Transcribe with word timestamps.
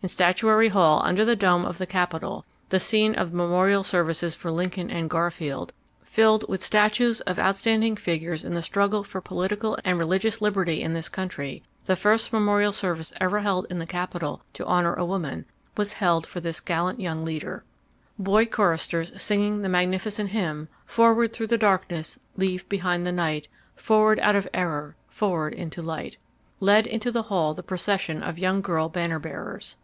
In 0.00 0.08
Statuary 0.08 0.68
Hall 0.68 1.02
under 1.04 1.24
the 1.24 1.34
dome 1.34 1.64
of 1.66 1.78
the 1.78 1.84
Capitol—the 1.86 2.78
scene 2.78 3.16
of 3.16 3.32
memorial 3.32 3.82
services 3.82 4.36
for 4.36 4.48
Lincoln 4.52 4.92
and 4.92 5.10
Garfield—filled 5.10 6.44
with 6.48 6.62
statues 6.62 7.20
of 7.22 7.36
outstanding 7.36 7.96
figures 7.96 8.44
in 8.44 8.54
the 8.54 8.62
struggle 8.62 9.02
for 9.02 9.20
political 9.20 9.76
and 9.84 9.98
religious 9.98 10.40
liberty 10.40 10.82
in 10.82 10.94
this 10.94 11.08
country, 11.08 11.64
the 11.86 11.96
first 11.96 12.32
memorial 12.32 12.72
service 12.72 13.12
ever 13.20 13.40
held 13.40 13.66
in 13.70 13.78
the 13.78 13.86
Capitol 13.86 14.40
to 14.52 14.64
honor 14.66 14.94
a 14.94 15.04
woman, 15.04 15.46
was 15.76 15.94
held 15.94 16.28
for 16.28 16.38
this 16.38 16.60
gallant 16.60 17.00
young 17.00 17.24
leader. 17.24 17.64
Boy 18.20 18.46
choristers 18.46 19.20
singing 19.20 19.62
the 19.62 19.68
magnificent 19.68 20.30
hymn 20.30 20.68
"Forward 20.86 21.32
through 21.32 21.48
the 21.48 21.58
darkness 21.58 22.20
Leave 22.36 22.68
behind 22.68 23.04
the 23.04 23.10
night, 23.10 23.48
Forward 23.74 24.20
out 24.20 24.36
of 24.36 24.46
error, 24.54 24.94
Forward 25.08 25.54
into 25.54 25.82
light" 25.82 26.18
led 26.60 26.86
into 26.86 27.10
the 27.10 27.22
hall 27.22 27.52
the 27.52 27.64
procession 27.64 28.22
of 28.22 28.38
young 28.38 28.60
girl 28.60 28.88
banner 28.88 29.18
bearers. 29.18 29.76